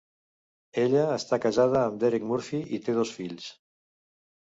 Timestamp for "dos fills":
3.01-3.51